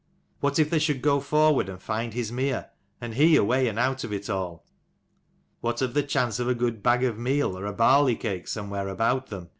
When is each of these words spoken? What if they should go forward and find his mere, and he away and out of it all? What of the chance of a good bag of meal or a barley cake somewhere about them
What 0.39 0.57
if 0.57 0.71
they 0.71 0.79
should 0.79 1.03
go 1.03 1.19
forward 1.19 1.69
and 1.69 1.79
find 1.79 2.15
his 2.15 2.31
mere, 2.31 2.71
and 2.99 3.13
he 3.13 3.35
away 3.35 3.67
and 3.67 3.77
out 3.77 4.03
of 4.03 4.11
it 4.11 4.31
all? 4.31 4.65
What 5.59 5.79
of 5.83 5.93
the 5.93 6.01
chance 6.01 6.39
of 6.39 6.47
a 6.47 6.55
good 6.55 6.81
bag 6.81 7.03
of 7.03 7.19
meal 7.19 7.55
or 7.55 7.67
a 7.67 7.73
barley 7.73 8.15
cake 8.15 8.47
somewhere 8.47 8.87
about 8.87 9.27
them 9.27 9.49